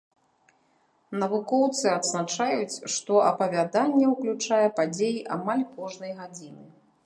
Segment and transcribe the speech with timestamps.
[1.23, 6.65] Навукоўцы адзначаюць, што апавяданне ўключае падзеі амаль кожнай гадзіны.